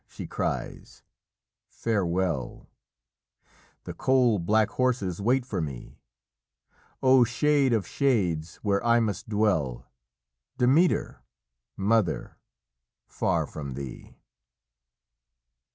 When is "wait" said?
5.21-5.45